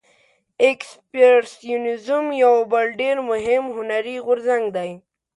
اکسپرسیونیزم 0.69 2.25
یو 2.43 2.55
بل 2.71 2.87
ډیر 3.01 3.17
مهم 3.29 3.63
هنري 3.75 4.15
غورځنګ 4.25 4.65
دی. 4.75 4.91